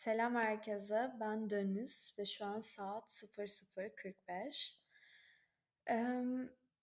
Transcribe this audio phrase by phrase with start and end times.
[0.00, 1.12] Selam herkese.
[1.20, 4.78] Ben Deniz ve şu an saat 00.45.
[5.88, 6.24] Eee,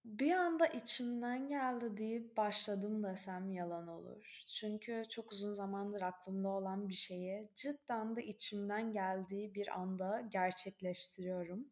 [0.06, 4.44] bir anda içimden geldi deyip başladım desem yalan olur.
[4.48, 11.72] Çünkü çok uzun zamandır aklımda olan bir şeyi cidden de içimden geldiği bir anda gerçekleştiriyorum.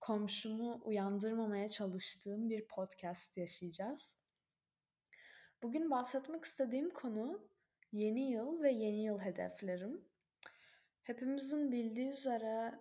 [0.00, 4.18] Komşumu uyandırmamaya çalıştığım bir podcast yaşayacağız.
[5.62, 7.48] Bugün bahsetmek istediğim konu
[7.92, 10.13] yeni yıl ve yeni yıl hedeflerim.
[11.04, 12.80] Hepimizin bildiği üzere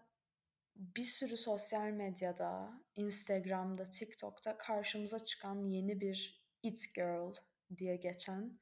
[0.76, 7.34] bir sürü sosyal medyada, Instagram'da, TikTok'ta karşımıza çıkan yeni bir It Girl
[7.78, 8.60] diye geçen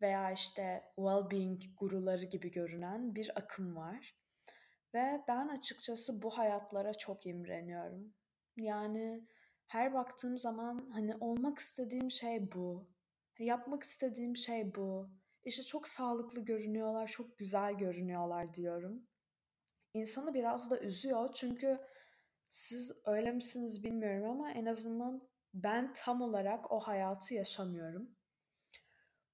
[0.00, 4.16] veya işte well-being guruları gibi görünen bir akım var.
[4.94, 8.14] Ve ben açıkçası bu hayatlara çok imreniyorum.
[8.56, 9.26] Yani
[9.66, 12.88] her baktığım zaman hani olmak istediğim şey bu.
[13.38, 15.10] Yapmak istediğim şey bu.
[15.44, 19.06] İşte çok sağlıklı görünüyorlar, çok güzel görünüyorlar diyorum.
[19.94, 21.80] İnsanı biraz da üzüyor çünkü
[22.48, 28.16] siz öyle misiniz bilmiyorum ama en azından ben tam olarak o hayatı yaşamıyorum.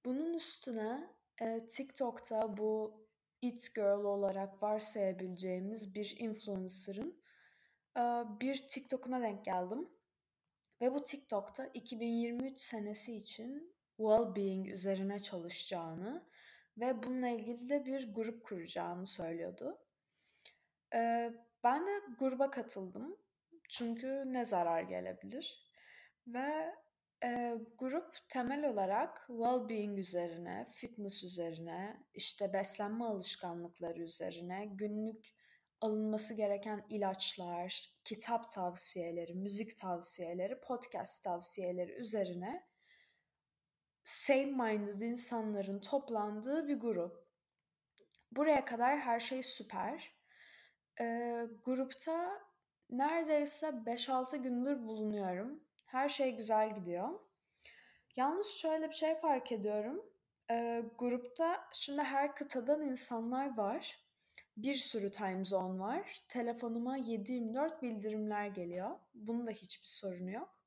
[0.05, 2.99] Bunun üstüne e, TikTok'ta bu
[3.41, 7.23] It Girl olarak varsayabileceğimiz bir influencer'ın
[7.97, 8.01] e,
[8.41, 9.89] bir TikTok'una denk geldim.
[10.81, 16.25] Ve bu TikTok'ta 2023 senesi için well-being üzerine çalışacağını
[16.77, 19.77] ve bununla ilgili de bir grup kuracağını söylüyordu.
[20.93, 21.33] Ee,
[21.63, 23.17] ben de gruba katıldım.
[23.69, 25.69] Çünkü ne zarar gelebilir?
[26.27, 26.75] Ve
[27.23, 35.27] e, grup temel olarak well-being üzerine, fitness üzerine, işte beslenme alışkanlıkları üzerine, günlük
[35.81, 42.68] alınması gereken ilaçlar, kitap tavsiyeleri, müzik tavsiyeleri, podcast tavsiyeleri üzerine
[44.09, 47.27] same-minded insanların toplandığı bir grup.
[48.31, 50.11] Buraya kadar her şey süper.
[51.01, 52.41] Ee, grupta
[52.89, 55.63] neredeyse 5-6 gündür bulunuyorum.
[55.85, 57.19] Her şey güzel gidiyor.
[58.15, 60.05] Yalnız şöyle bir şey fark ediyorum.
[60.51, 63.99] Ee, grupta şimdi her kıtadan insanlar var.
[64.57, 66.23] Bir sürü time zone var.
[66.27, 68.99] Telefonuma 7-24 bildirimler geliyor.
[69.13, 70.59] Bunun da hiçbir sorunu yok.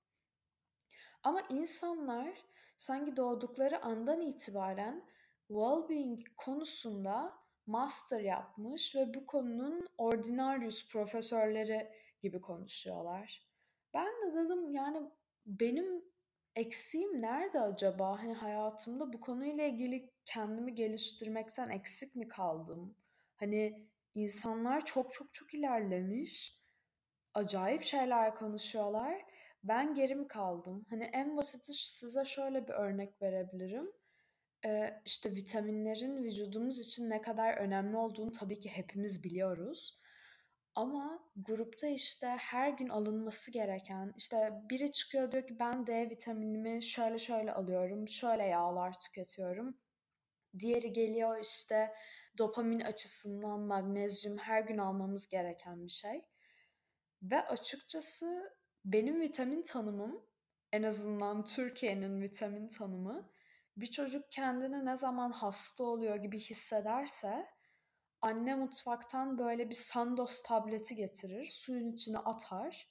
[1.23, 2.52] Ama insanlar
[2.83, 5.05] sanki doğdukları andan itibaren
[5.49, 7.33] well-being konusunda
[7.67, 11.89] master yapmış ve bu konunun ordinarius profesörleri
[12.23, 13.47] gibi konuşuyorlar.
[13.95, 15.11] Ben de dedim yani
[15.47, 16.05] benim
[16.57, 18.19] eksiğim nerede acaba?
[18.19, 22.97] Hani hayatımda bu konuyla ilgili kendimi geliştirmekten eksik mi kaldım?
[23.37, 26.59] Hani insanlar çok çok çok ilerlemiş.
[27.35, 29.25] Acayip şeyler konuşuyorlar.
[29.63, 30.87] Ben geri mi kaldım?
[30.91, 33.93] Hani en basiti size şöyle bir örnek verebilirim
[34.65, 39.99] e, işte vitaminlerin vücudumuz için ne kadar önemli olduğunu tabii ki hepimiz biliyoruz.
[40.75, 46.83] Ama grupta işte her gün alınması gereken işte biri çıkıyor diyor ki ben D vitaminimi
[46.83, 49.77] şöyle şöyle alıyorum, şöyle yağlar tüketiyorum.
[50.59, 51.93] Diğeri geliyor işte
[52.39, 56.25] dopamin açısından magnezyum her gün almamız gereken bir şey.
[57.23, 58.53] Ve açıkçası
[58.85, 60.23] benim vitamin tanımım
[60.73, 63.29] en azından Türkiye'nin vitamin tanımı
[63.77, 67.47] bir çocuk kendini ne zaman hasta oluyor gibi hissederse
[68.23, 72.89] anne mutfaktan böyle bir Sandoz tableti getirir, suyun içine atar.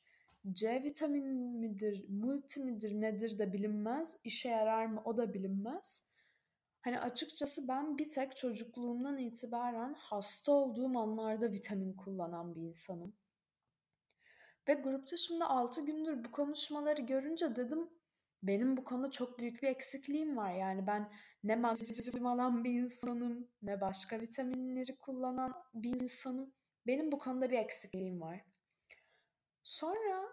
[0.51, 1.25] C vitamin
[1.59, 6.03] midir, multi midir nedir de bilinmez, işe yarar mı o da bilinmez.
[6.81, 13.13] Hani açıkçası ben bir tek çocukluğumdan itibaren hasta olduğum anlarda vitamin kullanan bir insanım.
[14.67, 17.89] Ve grupta şimdi 6 gündür bu konuşmaları görünce dedim
[18.43, 20.53] benim bu konuda çok büyük bir eksikliğim var.
[20.53, 21.11] Yani ben
[21.43, 26.53] ne magnezyum alan bir insanım, ne başka vitaminleri kullanan bir insanım.
[26.87, 28.45] Benim bu konuda bir eksikliğim var.
[29.63, 30.29] Sonra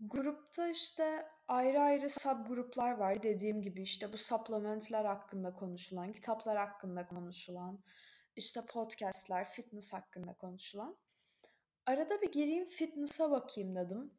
[0.00, 3.22] grupta işte ayrı ayrı subgruplar var.
[3.22, 7.84] Dediğim gibi işte bu supplementler hakkında konuşulan, kitaplar hakkında konuşulan,
[8.36, 10.96] işte podcastler, fitness hakkında konuşulan.
[11.86, 14.14] Arada bir gireyim fitness'a bakayım dedim.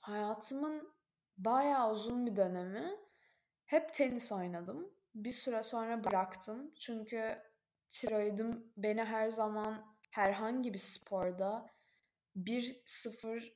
[0.00, 0.92] Hayatımın
[1.38, 2.96] bayağı uzun bir dönemi
[3.64, 4.94] hep tenis oynadım.
[5.14, 6.74] Bir süre sonra bıraktım.
[6.80, 7.42] Çünkü
[7.88, 11.70] tiroidim beni her zaman herhangi bir sporda
[12.36, 13.52] 1-0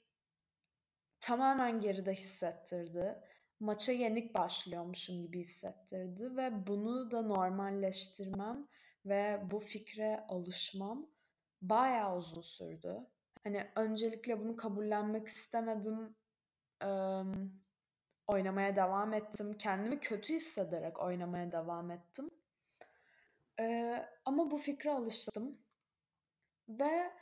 [1.20, 3.20] tamamen geride hissettirdi.
[3.60, 8.68] Maça yenik başlıyormuşum gibi hissettirdi ve bunu da normalleştirmem
[9.06, 11.13] ve bu fikre alışmam
[11.68, 13.06] bayağı uzun sürdü.
[13.44, 16.16] Hani öncelikle bunu kabullenmek istemedim.
[16.82, 17.22] Ee,
[18.26, 19.56] oynamaya devam ettim.
[19.58, 22.30] Kendimi kötü hissederek oynamaya devam ettim.
[23.60, 25.58] Ee, ama bu fikre alıştım.
[26.68, 27.12] Ve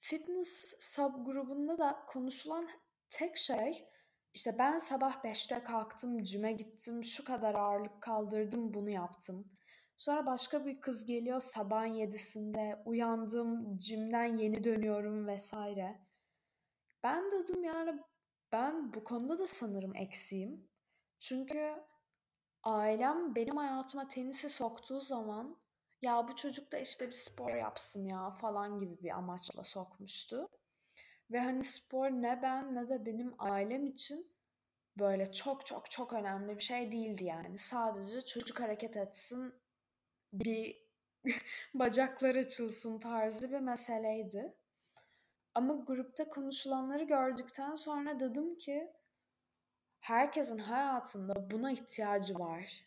[0.00, 2.68] fitness sub grubunda da konuşulan
[3.08, 3.88] tek şey
[4.34, 9.52] işte ben sabah 5'te kalktım, cime gittim, şu kadar ağırlık kaldırdım, bunu yaptım.
[9.96, 16.00] Sonra başka bir kız geliyor sabahın yedisinde uyandım, cimden yeni dönüyorum vesaire.
[17.02, 18.00] Ben dedim yani
[18.52, 20.68] ben bu konuda da sanırım eksiğim.
[21.18, 21.84] Çünkü
[22.62, 25.56] ailem benim hayatıma tenisi soktuğu zaman
[26.02, 30.48] ya bu çocuk da işte bir spor yapsın ya falan gibi bir amaçla sokmuştu.
[31.30, 34.32] Ve hani spor ne ben ne de benim ailem için
[34.98, 37.58] böyle çok çok çok önemli bir şey değildi yani.
[37.58, 39.54] Sadece çocuk hareket etsin,
[40.32, 40.82] bir
[41.74, 44.54] bacaklar açılsın tarzı bir meseleydi.
[45.54, 48.92] Ama grupta konuşulanları gördükten sonra dedim ki
[50.00, 52.84] herkesin hayatında buna ihtiyacı var.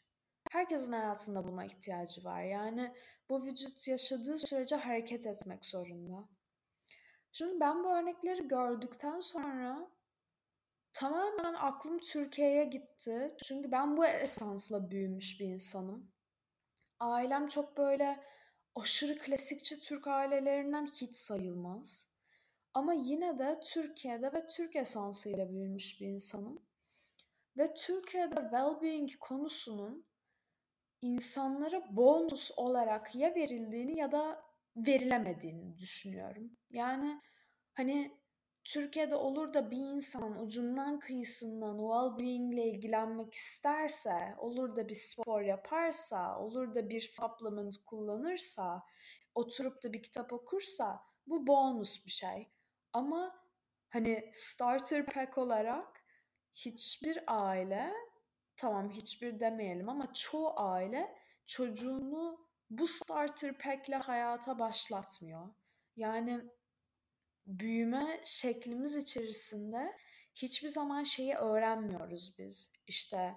[0.52, 2.44] Herkesin hayatında buna ihtiyacı var.
[2.44, 2.94] Yani
[3.30, 6.30] bu vücut yaşadığı sürece hareket etmek zorunda.
[7.32, 9.90] Şimdi ben bu örnekleri gördükten sonra
[10.94, 13.28] tamamen aklım Türkiye'ye gitti.
[13.44, 16.15] Çünkü ben bu esansla büyümüş bir insanım.
[17.00, 18.24] Ailem çok böyle
[18.76, 22.08] aşırı klasikçi Türk ailelerinden hiç sayılmaz.
[22.74, 26.66] Ama yine de Türkiye'de ve Türk esansıyla büyümüş bir insanım.
[27.58, 30.06] Ve Türkiye'de well-being konusunun
[31.02, 34.44] insanlara bonus olarak ya verildiğini ya da
[34.76, 36.58] verilemediğini düşünüyorum.
[36.70, 37.22] Yani
[37.74, 38.18] hani
[38.66, 45.42] Türkiye'de olur da bir insan ucundan kıyısından well-being ile ilgilenmek isterse, olur da bir spor
[45.42, 48.84] yaparsa, olur da bir supplement kullanırsa,
[49.36, 52.52] oturup da bir kitap okursa bu bonus bir şey.
[52.94, 53.36] Ama
[53.90, 56.04] hani starter pack olarak
[56.54, 57.94] hiçbir aile
[58.58, 61.16] tamam hiçbir demeyelim ama çoğu aile
[61.48, 65.50] çocuğunu bu starter pack'le hayata başlatmıyor.
[65.96, 66.50] Yani
[67.48, 69.98] büyüme şeklimiz içerisinde
[70.34, 72.74] hiçbir zaman şeyi öğrenmiyoruz biz.
[72.88, 73.36] İşte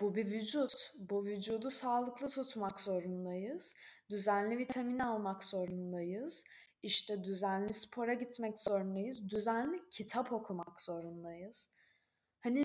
[0.00, 0.92] bu bir vücut.
[0.94, 3.76] Bu vücudu sağlıklı tutmak zorundayız.
[4.10, 6.44] Düzenli vitamin almak zorundayız.
[6.82, 9.28] İşte düzenli spora gitmek zorundayız.
[9.28, 11.70] Düzenli kitap okumak zorundayız.
[12.40, 12.64] Hani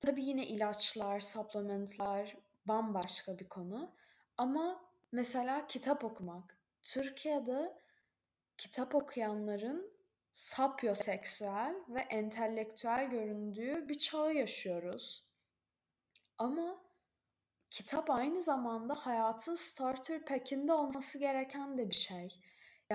[0.00, 2.36] tabii yine ilaçlar, supplementler
[2.66, 3.94] bambaşka bir konu.
[4.36, 4.82] Ama
[5.12, 6.60] mesela kitap okumak.
[6.82, 7.80] Türkiye'de
[8.60, 9.92] kitap okuyanların
[10.32, 15.26] sapyoseksüel ve entelektüel göründüğü bir çağı yaşıyoruz.
[16.38, 16.82] Ama
[17.70, 22.40] kitap aynı zamanda hayatın starter pack'inde olması gereken de bir şey.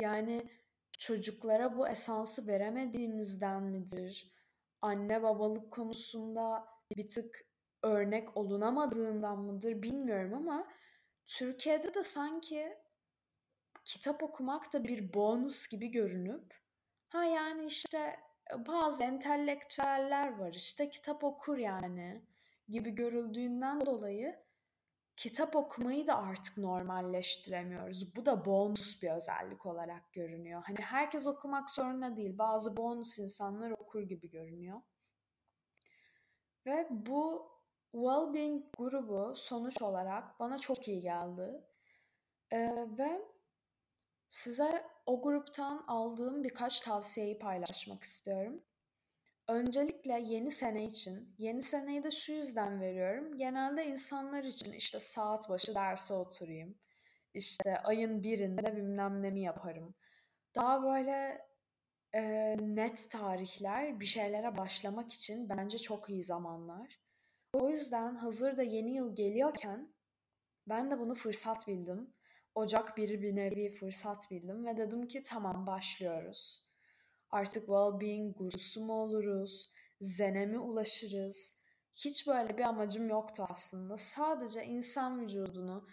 [0.01, 0.50] Yani
[1.00, 4.31] çocuklara bu esansı veremediğimizden midir?
[4.81, 7.45] Anne babalık konusunda bir tık
[7.83, 10.68] örnek olunamadığından mıdır bilmiyorum ama
[11.25, 12.84] Türkiye'de de sanki
[13.85, 16.53] kitap okumak da bir bonus gibi görünüp
[17.07, 18.19] ha yani işte
[18.57, 22.21] bazı entelektüeller var işte kitap okur yani
[22.69, 24.45] gibi görüldüğünden dolayı
[25.17, 28.15] kitap okumayı da artık normalleştiremiyoruz.
[28.15, 30.63] Bu da bonus bir özellik olarak görünüyor.
[30.65, 32.37] Hani herkes okumak zorunda değil.
[32.37, 34.81] Bazı bonus insanlar okur gibi görünüyor.
[36.65, 37.51] Ve bu
[37.93, 41.61] well-being grubu sonuç olarak bana çok iyi geldi.
[42.51, 43.34] Ee, ve
[44.35, 48.63] size o gruptan aldığım birkaç tavsiyeyi paylaşmak istiyorum.
[49.47, 53.37] Öncelikle yeni sene için, yeni seneyi de şu yüzden veriyorum.
[53.37, 56.77] Genelde insanlar için işte saat başı derse oturayım.
[57.33, 59.95] İşte ayın birinde bilmem ne mi yaparım.
[60.56, 61.42] Daha böyle
[62.13, 62.21] e,
[62.59, 66.99] net tarihler bir şeylere başlamak için bence çok iyi zamanlar.
[67.54, 69.94] O yüzden hazır da yeni yıl geliyorken
[70.68, 72.13] ben de bunu fırsat bildim.
[72.56, 76.66] Ocak biri bir nevi fırsat bildim ve dedim ki tamam başlıyoruz.
[77.30, 79.71] Artık well-being gurusu mu oluruz?
[80.02, 81.54] Zene mi ulaşırız?
[81.95, 83.97] Hiç böyle bir amacım yoktu aslında.
[83.97, 85.88] Sadece insan vücudunu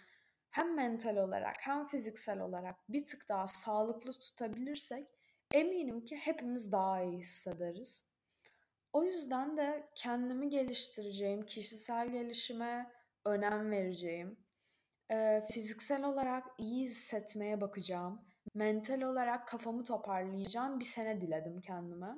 [0.49, 5.07] hem mental olarak hem fiziksel olarak bir tık daha sağlıklı tutabilirsek
[5.53, 8.07] eminim ki hepimiz daha iyi hissederiz.
[8.93, 12.91] O yüzden de kendimi geliştireceğim, kişisel gelişime
[13.25, 14.37] önem vereceğim.
[15.13, 18.21] Ee, fiziksel olarak iyi hissetmeye bakacağım.
[18.53, 22.15] Mental olarak kafamı toparlayacağım bir sene diledim kendime.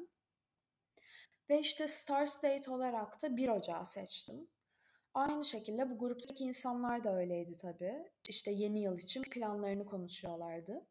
[1.50, 4.48] Ve işte Star State olarak da 1 Ocağı seçtim.
[5.14, 8.12] Aynı şekilde bu gruptaki insanlar da öyleydi tabii.
[8.30, 10.86] İşte yeni yıl için planlarını konuşuyorlardı.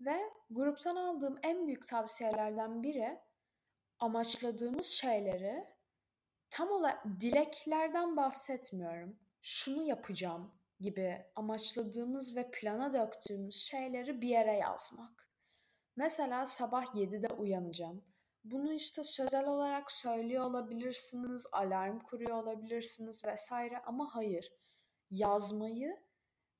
[0.00, 3.18] Ve gruptan aldığım en büyük tavsiyelerden biri
[3.98, 5.64] amaçladığımız şeyleri
[6.50, 9.18] tam olarak dileklerden bahsetmiyorum.
[9.42, 15.28] Şunu yapacağım gibi amaçladığımız ve plana döktüğümüz şeyleri bir yere yazmak.
[15.96, 18.04] Mesela sabah 7'de uyanacağım.
[18.44, 24.52] Bunu işte sözel olarak söylüyor olabilirsiniz, alarm kuruyor olabilirsiniz vesaire ama hayır.
[25.10, 25.96] Yazmayı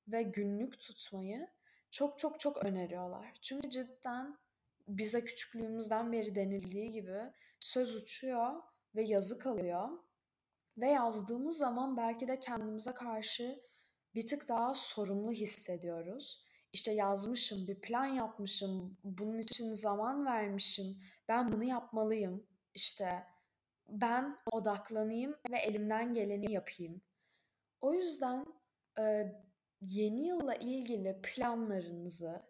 [0.07, 1.47] ve günlük tutmayı
[1.91, 3.33] çok çok çok öneriyorlar.
[3.41, 4.37] Çünkü cidden
[4.87, 8.61] bize küçüklüğümüzden beri denildiği gibi söz uçuyor
[8.95, 9.89] ve yazı kalıyor.
[10.77, 13.61] Ve yazdığımız zaman belki de kendimize karşı
[14.17, 16.43] bir tık daha sorumlu hissediyoruz.
[16.73, 20.97] İşte yazmışım, bir plan yapmışım, bunun için zaman vermişim,
[21.27, 22.47] ben bunu yapmalıyım.
[22.73, 23.23] İşte
[23.89, 27.01] ben odaklanayım ve elimden geleni yapayım.
[27.81, 28.45] O yüzden
[28.99, 29.35] e,
[29.81, 32.41] yeni yılla ilgili planlarınızı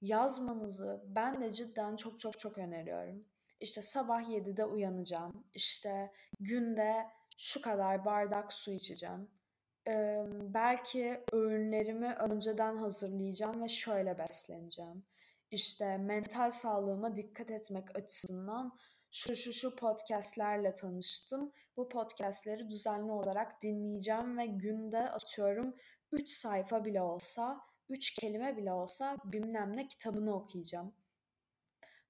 [0.00, 3.24] yazmanızı ben de cidden çok çok çok öneriyorum.
[3.60, 5.46] İşte sabah 7'de uyanacağım.
[5.54, 7.06] İşte günde
[7.38, 9.39] şu kadar bardak su içeceğim.
[9.88, 15.04] Ee, belki öğünlerimi önceden hazırlayacağım ve şöyle besleneceğim.
[15.50, 18.78] İşte mental sağlığıma dikkat etmek açısından
[19.10, 21.52] şu şu şu podcastlerle tanıştım.
[21.76, 25.76] Bu podcastleri düzenli olarak dinleyeceğim ve günde atıyorum
[26.12, 30.94] 3 sayfa bile olsa, 3 kelime bile olsa bilmem ne kitabını okuyacağım.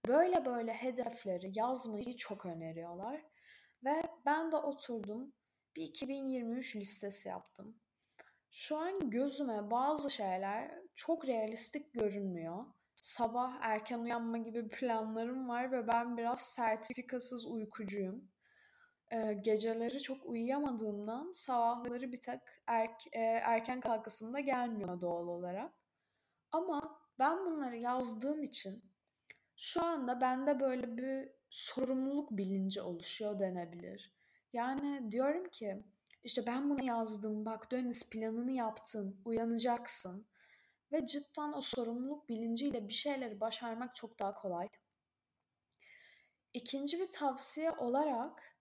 [0.09, 3.25] Böyle böyle hedefleri yazmayı çok öneriyorlar.
[3.85, 5.33] Ve ben de oturdum
[5.77, 7.77] bir 2023 listesi yaptım.
[8.51, 12.65] Şu an gözüme bazı şeyler çok realistik görünmüyor.
[12.95, 18.31] Sabah erken uyanma gibi planlarım var ve ben biraz sertifikasız uykucuyum.
[19.11, 25.73] Ee, geceleri çok uyuyamadığımdan sabahları bir tek er, e, erken kalkasım da gelmiyor doğal olarak.
[26.53, 28.85] Ama ben bunları yazdığım için
[29.57, 34.20] şu anda bende böyle bir sorumluluk bilinci oluşuyor denebilir.
[34.53, 35.85] Yani diyorum ki
[36.25, 40.27] işte ben bunu yazdım bak Dönis planını yaptın uyanacaksın
[40.93, 44.69] ve cidden o sorumluluk bilinciyle bir şeyleri başarmak çok daha kolay.
[46.55, 48.57] İkinci bir tavsiye olarak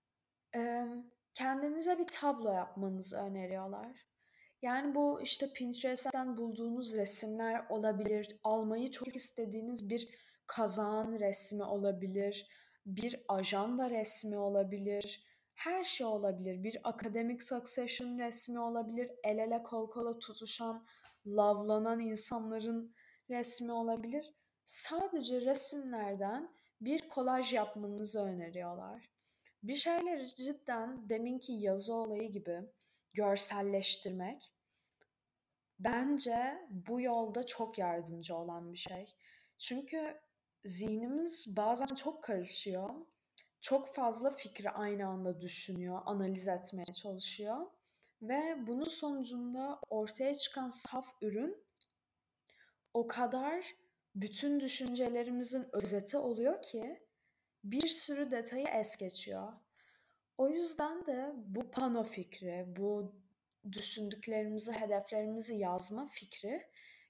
[1.34, 4.10] kendinize bir tablo yapmanızı öneriyorlar.
[4.62, 10.10] Yani bu işte Pinterest'ten bulduğunuz resimler olabilir, almayı çok istediğiniz bir
[10.48, 12.48] kazağın resmi olabilir,
[12.86, 15.29] bir ajanda resmi olabilir,
[15.60, 16.64] her şey olabilir.
[16.64, 20.86] Bir akademik succession resmi olabilir, el ele kol kola tutuşan,
[21.28, 22.96] lavlanan insanların
[23.30, 24.34] resmi olabilir.
[24.66, 26.52] Sadece resimlerden
[26.82, 29.10] bir kolaj yapmanızı öneriyorlar.
[29.64, 32.60] Bir şeyleri cidden deminki yazı olayı gibi
[33.14, 34.52] görselleştirmek
[35.80, 39.06] bence bu yolda çok yardımcı olan bir şey.
[39.58, 40.22] Çünkü
[40.64, 42.90] zihnimiz bazen çok karışıyor.
[43.62, 47.58] Çok fazla fikri aynı anda düşünüyor, analiz etmeye çalışıyor.
[48.22, 51.58] Ve bunun sonucunda ortaya çıkan saf ürün
[52.94, 53.66] o kadar
[54.16, 57.00] bütün düşüncelerimizin özeti oluyor ki
[57.64, 59.54] bir sürü detayı es geçiyor.
[60.38, 63.16] O yüzden de bu pano fikri, bu
[63.72, 66.62] düşündüklerimizi, hedeflerimizi yazma fikri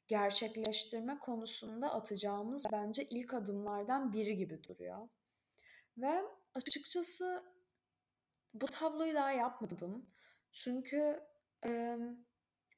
[0.08, 5.10] gerçekleştirme konusunda atacağımız bence ilk adımlardan biri gibi duruyor.
[5.98, 6.22] Ve
[6.68, 7.44] açıkçası
[8.54, 10.10] bu tabloyu daha yapmadım.
[10.52, 11.20] Çünkü
[11.66, 11.98] e,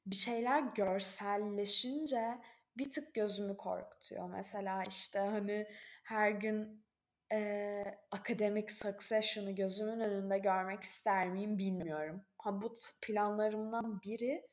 [0.05, 2.41] bir şeyler görselleşince
[2.77, 4.29] bir tık gözümü korkutuyor.
[4.29, 5.67] Mesela işte hani
[6.03, 6.85] her gün
[7.31, 12.25] e, akademik succession'ı gözümün önünde görmek ister miyim bilmiyorum.
[12.37, 14.47] Ha bu planlarımdan biri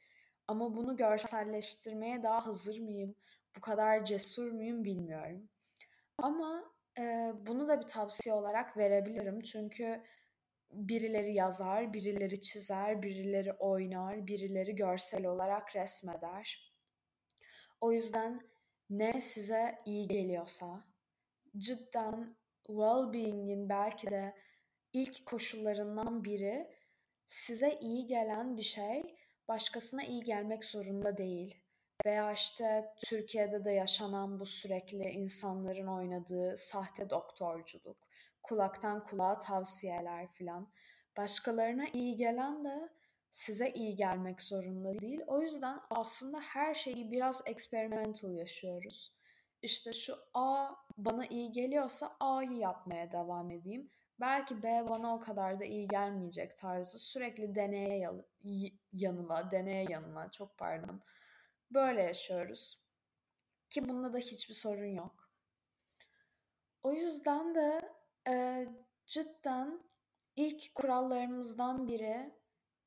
[0.49, 3.15] ama bunu görselleştirmeye daha hazır mıyım?
[3.57, 5.49] Bu kadar cesur muyum bilmiyorum.
[6.19, 6.78] Ama
[7.47, 9.43] bunu da bir tavsiye olarak verebilirim.
[9.43, 10.03] Çünkü
[10.73, 16.75] birileri yazar, birileri çizer, birileri oynar, birileri görsel olarak resmeder.
[17.81, 18.41] O yüzden
[18.91, 20.85] ne size iyi geliyorsa
[21.59, 22.37] cidden
[22.67, 24.35] well-being'in belki de
[24.93, 26.69] ilk koşullarından biri
[27.27, 29.17] size iyi gelen bir şey
[29.49, 31.68] başkasına iyi gelmek zorunda değil.
[32.09, 37.97] Veya işte Türkiye'de de yaşanan bu sürekli insanların oynadığı sahte doktorculuk,
[38.43, 40.69] kulaktan kulağa tavsiyeler filan.
[41.17, 42.89] Başkalarına iyi gelen de
[43.31, 45.21] size iyi gelmek zorunda değil.
[45.27, 49.13] O yüzden aslında her şeyi biraz experimental yaşıyoruz.
[49.63, 53.91] İşte şu A bana iyi geliyorsa A'yı yapmaya devam edeyim.
[54.21, 58.11] Belki B bana o kadar da iyi gelmeyecek tarzı sürekli deneye
[58.93, 61.03] yanıla, deneye yanıla çok pardon.
[61.71, 62.79] Böyle yaşıyoruz.
[63.71, 65.31] Ki bunda da hiçbir sorun yok.
[66.83, 67.93] O yüzden de
[68.29, 68.67] e,
[69.07, 69.81] cidden
[70.37, 72.39] ilk kurallarımızdan biri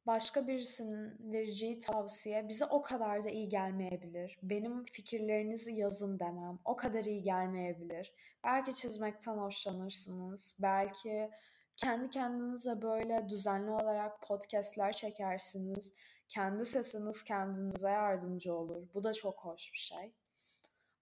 [0.06, 4.40] başka birisinin vereceği tavsiye bize o kadar da iyi gelmeyebilir.
[4.44, 8.14] Benim fikirlerinizi yazın demem o kadar iyi gelmeyebilir.
[8.44, 10.58] Belki çizmekten hoşlanırsınız.
[10.60, 11.30] Belki
[11.78, 15.94] kendi kendinize böyle düzenli olarak podcastler çekersiniz.
[16.32, 18.88] Kendi sesiniz kendinize yardımcı olur.
[18.94, 20.14] Bu da çok hoş bir şey.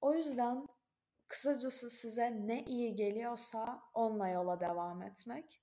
[0.02, 0.68] O yüzden
[1.28, 5.62] kısacası size ne iyi geliyorsa onunla yola devam etmek.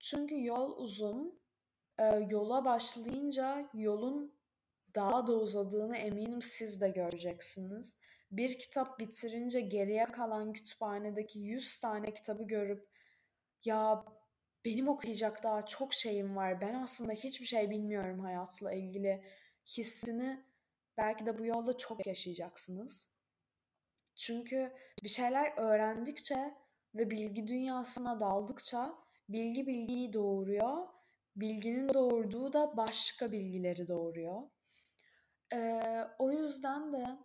[0.00, 1.40] Çünkü yol uzun.
[1.98, 4.38] Ee, yola başlayınca yolun
[4.94, 7.98] daha da uzadığını eminim siz de göreceksiniz.
[8.30, 12.88] Bir kitap bitirince geriye kalan kütüphanedeki 100 tane kitabı görüp
[13.64, 14.04] ya
[14.66, 16.60] benim okuyacak daha çok şeyim var.
[16.60, 19.24] Ben aslında hiçbir şey bilmiyorum hayatla ilgili
[19.66, 20.44] hissini
[20.98, 23.12] belki de bu yolda çok yaşayacaksınız.
[24.16, 26.54] Çünkü bir şeyler öğrendikçe
[26.94, 28.94] ve bilgi dünyasına daldıkça
[29.28, 30.88] bilgi bilgiyi doğuruyor.
[31.36, 34.42] Bilginin doğurduğu da başka bilgileri doğuruyor.
[35.52, 37.18] Ee, o yüzden de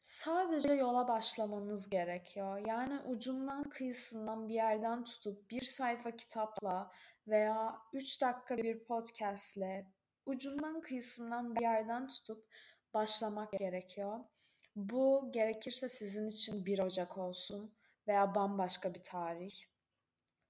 [0.00, 2.66] sadece yola başlamanız gerekiyor.
[2.66, 6.90] Yani ucundan kıyısından bir yerden tutup bir sayfa kitapla
[7.28, 9.92] veya 3 dakika bir podcastle
[10.26, 12.48] ucundan kıyısından bir yerden tutup
[12.94, 14.20] başlamak gerekiyor.
[14.76, 17.74] Bu gerekirse sizin için 1 Ocak olsun
[18.08, 19.64] veya bambaşka bir tarih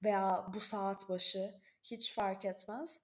[0.03, 3.01] veya bu saat başı hiç fark etmez.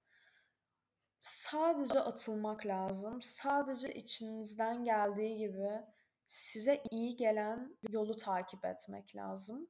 [1.19, 3.21] Sadece atılmak lazım.
[3.21, 5.69] Sadece içinizden geldiği gibi
[6.27, 9.69] size iyi gelen yolu takip etmek lazım.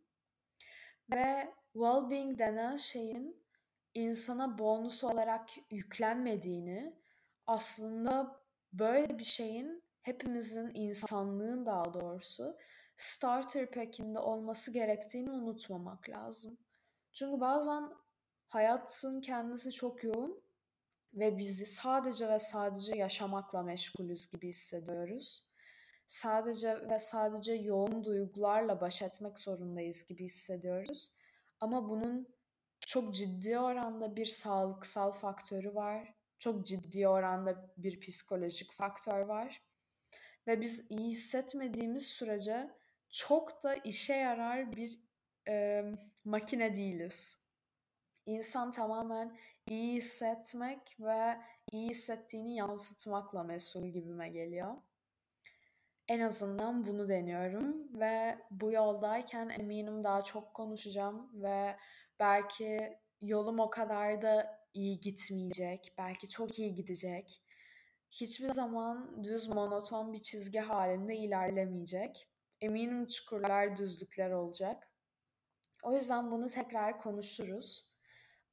[1.14, 3.46] Ve well-being denen şeyin
[3.94, 7.02] insana bonus olarak yüklenmediğini,
[7.48, 8.42] aslında
[8.74, 12.58] böyle bir şeyin hepimizin, insanlığın daha doğrusu
[12.96, 16.58] starter pack'inde olması gerektiğini unutmamak lazım.
[17.14, 17.90] Çünkü bazen
[18.48, 20.44] hayatın kendisi çok yoğun
[21.14, 25.47] ve bizi sadece ve sadece yaşamakla meşgulüz gibi hissediyoruz.
[26.08, 31.12] Sadece ve sadece yoğun duygularla baş etmek zorundayız gibi hissediyoruz.
[31.60, 32.28] Ama bunun
[32.80, 36.14] çok ciddi oranda bir sağlıksal faktörü var.
[36.40, 39.62] Çok ciddi oranda bir psikolojik faktör var.
[40.48, 42.72] Ve biz iyi hissetmediğimiz sürece
[43.10, 45.00] çok da işe yarar bir
[45.48, 45.84] e,
[46.26, 47.40] makine değiliz.
[48.26, 49.38] İnsan tamamen
[49.70, 51.38] iyi hissetmek ve
[51.72, 54.76] iyi hissettiğini yansıtmakla mesul gibime geliyor.
[56.08, 61.78] En azından bunu deniyorum ve bu yoldayken eminim daha çok konuşacağım ve
[62.20, 67.44] belki yolum o kadar da iyi gitmeyecek, belki çok iyi gidecek.
[68.12, 72.30] Hiçbir zaman düz monoton bir çizgi halinde ilerlemeyecek.
[72.62, 74.92] Eminim çukurlar, düzlükler olacak.
[75.84, 77.92] O yüzden bunu tekrar konuşuruz.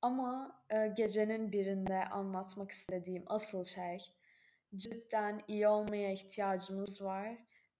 [0.03, 3.99] Ama e, gecenin birinde anlatmak istediğim asıl şey
[4.77, 7.39] cidden iyi olmaya ihtiyacımız var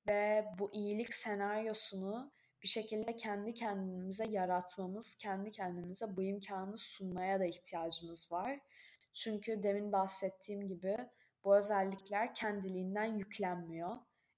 [0.09, 7.45] ve bu iyilik senaryosunu bir şekilde kendi kendimize yaratmamız, kendi kendimize bu imkanı sunmaya da
[7.45, 8.61] ihtiyacımız var.
[9.13, 10.97] Çünkü demin bahsettiğim gibi
[11.45, 13.97] bu özellikler kendiliğinden yüklenmiyor.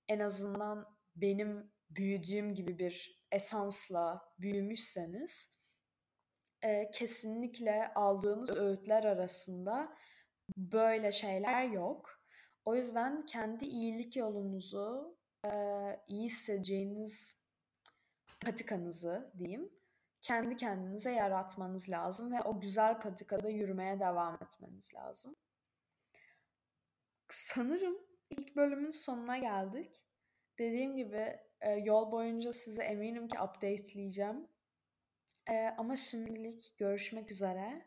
[0.08, 5.56] En azından benim büyüdüğüm gibi bir esansla büyümüşseniz
[6.62, 9.96] e, kesinlikle aldığınız öğütler arasında
[10.56, 12.20] böyle şeyler yok.
[12.66, 15.50] O yüzden kendi iyilik yolunuzu, e,
[16.08, 17.40] iyi hissedeceğiniz
[18.40, 19.72] patikanızı diyeyim,
[20.20, 25.36] kendi kendinize yaratmanız lazım ve o güzel patikada yürümeye devam etmeniz lazım.
[27.28, 27.98] Sanırım
[28.30, 30.02] ilk bölümün sonuna geldik.
[30.58, 34.48] Dediğim gibi e, yol boyunca size eminim ki updateleyeceğim.
[35.50, 37.86] E, ama şimdilik görüşmek üzere.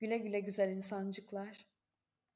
[0.00, 1.75] Güle güle güzel insancıklar.